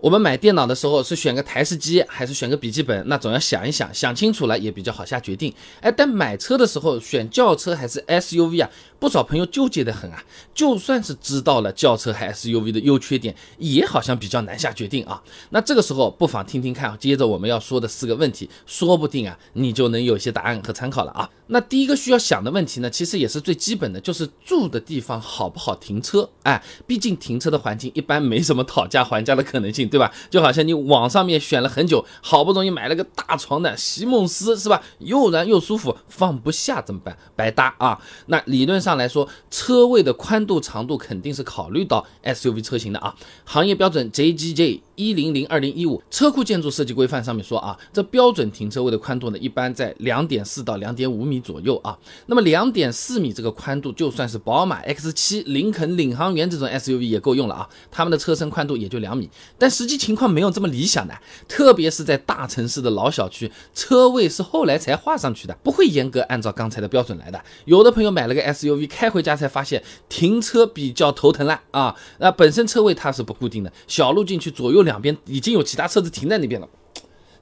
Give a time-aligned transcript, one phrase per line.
[0.00, 3.02] 我们买电脑的时候是选个台式机还是选个笔记本？
[3.08, 5.52] 那总要想一想，想清楚了也比较好下决定。
[5.80, 8.70] 哎，但买车的时候选轿车还是 SUV 啊？
[8.98, 10.22] 不少朋友纠结的很啊。
[10.54, 15.22] 就算是知道了轿车和 SUV 的优缺点，也好像比较难下决定啊。
[15.50, 21.28] 那这个时候不妨听听看，接着我们要说的四个问题，说不定啊你就能有些答案和参考了啊。
[21.50, 26.28] 那第一个需要想的问题呢，其实也是最基本的，就是住的地方好不好停车？
[26.42, 29.88] 哎，毕竟停车的环境一般没什么讨价还价的可能性。
[29.88, 30.12] 对吧？
[30.28, 34.82] 就好像你网上面选了很久，好不容易买了个大床的席梦思，是吧？
[34.98, 37.16] 又软又舒服，放不下怎么办？
[37.34, 37.98] 白搭啊！
[38.26, 43.14] 那理论上上来说，车位的宽度长度肯定是考虑到 SUV 车型的啊。
[43.44, 44.80] 行业标准 JGJ。
[44.98, 51.96] 一零零二零一五车库建筑设计规范上面说啊，这标准停车位的宽度呢，一般在两点四到两点五米左右啊。
[52.26, 57.68] 那么两点四米这个宽度，就算是宝马 X 七、林肯领航员这种 SUV 也够用了啊。
[57.92, 67.40] 他们的车身宽度也就两米，但实际情况没有这么理想的，特别是在大城市的老小区，车位是后来才画上去的，不会严格按照刚才的标准来的。
[67.66, 71.94] 有的朋友买了个 SUV，开回家才发现停车比较头疼了啊。
[72.18, 74.87] 那本身车位它是不固定的，小路进去左右。
[74.88, 76.68] 两边已经有其他车子停在那边了，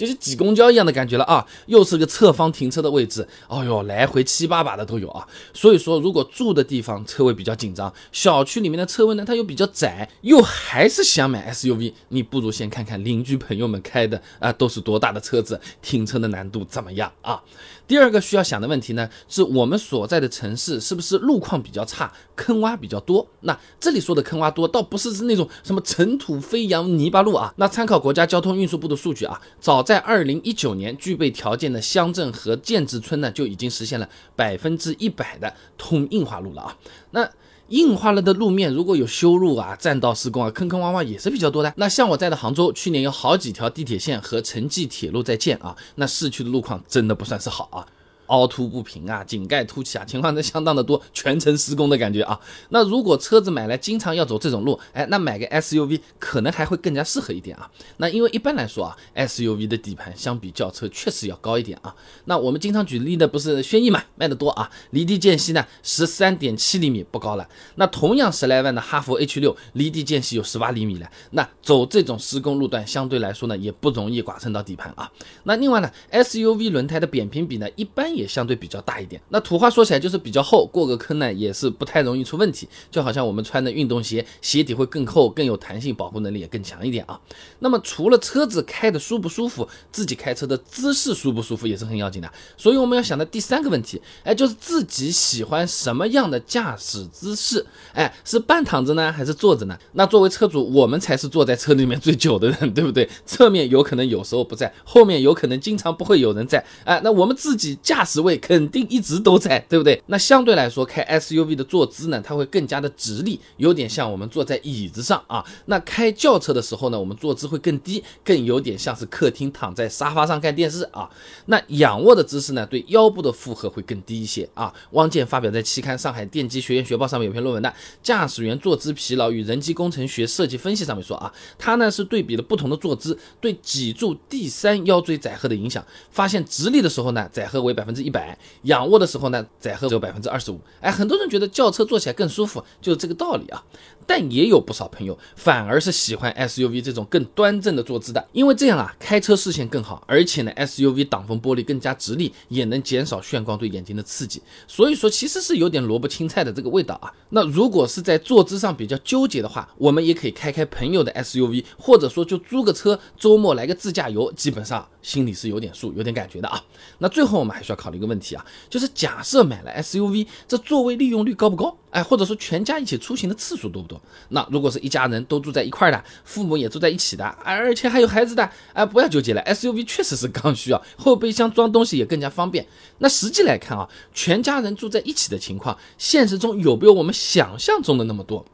[0.00, 1.46] 就是挤公交一样的感觉了啊！
[1.66, 5.28] 又是个侧方停车的位置，哦哟，来回七八把的都有啊！
[5.52, 17.42] 所以说，如果住的地方车位比较紧张，小区里面的车位呢，它又比较窄，又还是想买 SUV，你不如先看看邻居朋友们开的啊，都是多大的车子，停车的难度怎么样啊？
[17.86, 23.26] 第二个需要想的问题呢，是我们所在的城市是不是路况比较差，坑洼比较多？
[23.40, 27.52] 那这里说的坑洼多，倒不是是那种什么尘土飞扬、泥巴路啊。
[27.56, 36.76] 那参考国家交通运输部的数据啊，早在在二零一九年，具备条件的乡镇和建制村呢，就已经实现了百分之一百的通硬化路了啊。
[37.10, 37.28] 那
[37.70, 41.74] 硬化了的路面，如果有修路啊、占道施工啊，坑坑洼洼也是比较多的。
[41.76, 47.84] 那像我在的杭州，去年有好几条地铁线和城际铁路在建啊，那市区的路况真的不算是好啊。
[48.30, 52.38] 凹凸不平啊，井盖凸起啊，情况是相当的多，全程施工的感觉啊。
[52.68, 57.68] 那如果车子买来经常要走这种路，哎，那买个 SUV 可能还会更加适合一点啊。
[57.96, 61.94] 那因为一般来说啊，SUV 的底盘相比轿车确实要高一点啊。
[62.26, 64.70] 那我们经常举例的不是轩逸嘛，卖的多啊。
[64.92, 67.48] 离地间隙呢，十三点七厘米不高了。
[67.74, 71.10] 那同样十来万的哈弗 H 六，离地间隙有十八厘米了。
[71.32, 75.10] 那走这种施工路段，相对来说呢，也不容易剐蹭到底盘啊。
[75.42, 78.19] 那另外呢，SUV 轮胎的扁平比呢，一般也。
[78.20, 82.68] 也相对比较大一点，那土话说起来就是比较厚，过个坑呢也是不太容易出问题。
[82.90, 87.18] 就好像我们穿的运动鞋，鞋底会更厚，更有弹性，保护能力也更强一点啊。
[87.60, 92.30] 那么除了车子开的舒不舒服，自己开车的姿势舒不舒服也是很要紧的。
[92.58, 97.64] 所以我们要想的第三个问题，哎，就是自己喜欢什么样的驾驶姿势？
[97.94, 99.78] 哎，是半躺着呢，还是坐着呢？
[99.92, 103.08] 那作为车主，我们才是坐在车里面最久的人，对不对？
[103.24, 106.62] 侧面有可能有时候不在，后面有可能经常不会有人在。
[106.84, 108.09] 哎，那我们自己驾驶。
[108.10, 110.02] 职位肯定一直都在，对不对？
[110.06, 115.44] 那相对来说，开 SUV 的坐姿呢，它会更加的直立，有点像我们坐在椅子上啊。
[115.66, 121.08] 那开轿车的时候呢，我们坐姿会更低，更有点像是客厅躺在沙发上看电视啊。
[121.46, 124.74] 那仰卧的姿势呢，对腰部的负荷会更低一些啊。
[124.90, 127.68] 汪建发表在期刊《上海电机学院学报》上面有篇论文的
[128.02, 138.00] 《驾驶员坐姿疲劳与人机工程学设计分析》上面说啊，他呢是对比了不同的坐姿对脊柱第三腰椎载荷的影响，发现直立的时候呢，载荷为百分分之。
[138.02, 140.58] 一百仰卧的时候呢，载荷只有百分之二十五。
[140.80, 143.62] 哎，很多人觉得轿车坐起来更舒服，就是这个道理啊。
[144.10, 154.42] 但也有不少朋友反而是喜欢 SUV 这种更端正的坐姿的，因为这样啊，开车视线更好，而且呢，SUV 挡风玻璃更加直立，也能减少眩光对眼睛的刺激。
[154.66, 157.12] 所以说，其实是有点萝卜青菜的这个味道啊。
[157.28, 166.60] 那如果是在坐姿上比较纠结的话，我们也可以开开朋友的 SUV，或者说就租个车，周末来个自驾游，基本上心里是有点数、有点感觉的啊。
[166.98, 171.76] 那最后我们还需要考虑一个问题啊，就是假设买了 SUV，这座位利用率高不高？
[171.90, 174.00] 哎，或者说全家一起出行的次数多不多？
[174.28, 182.66] 那如果是一家人都住在一块的，父母也住在一起的，而且还有孩子的，哎，不要纠结了，SUV 确实是刚需啊，后备箱装东西也更加方便。
[182.98, 188.44] 那实际来看啊，全家人住在一起的情况，现实中有没有我们想象中的那么多？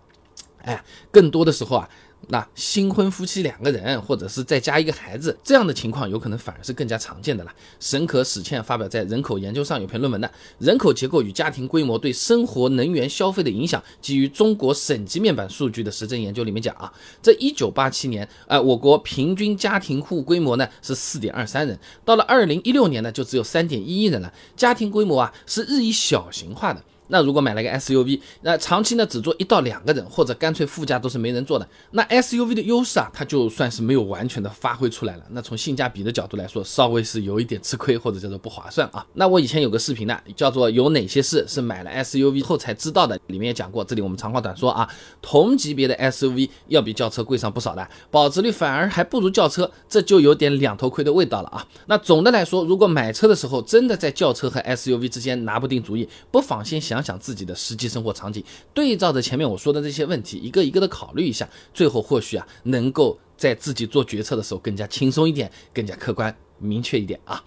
[0.63, 1.89] 哎，更多的时候啊。
[2.29, 7.53] 那新婚夫妻两个人，或者是再加一个孩子，这样的情况有可能反而是更加常见的了。
[7.79, 10.27] 沈可史倩发表在《人口研究》上有篇论文的
[10.59, 16.93] 《人口结构与家庭规模对生活能源消费的影响》，基于中国省级面板数据的实证研究里面讲啊，
[17.23, 26.83] 这一九八七年，呃，我国平均家庭户规模呢是四点二三人，到了二零一六年呢就只有三点一一人了，家庭规模啊是日益小型化的。
[27.09, 35.23] 那如果买了个 SUV，那长期呢只坐一到两个人，或者干脆副驾都是没人坐的，那 SUV 的优势啊，它就算是没有完全的发挥出来了。
[35.31, 39.05] 那从性价比的角度来说，稍微是有一点吃亏，或者叫做不划算啊。
[39.15, 43.85] 那我以前有个视频呢，叫做有哪些事是买了 SUV 后才知道的，里面也讲过。
[43.85, 44.89] 这里我们长话短说啊，
[45.23, 51.67] 同级别的 SUV 要比轿车贵上不少的，保值率反而还不如轿车，这就有点两头亏的味道了啊。
[51.87, 67.45] 那总的来说，如果买车的时候真的在轿车和 SUV 之间拿不定主意，不妨先想想想自己的实际生活场景，对照着前面我说的这些问题，一个一个的考虑一下，最后或许啊，能够在自己做决策的时候更加轻松一点，更加客观明确一点啊。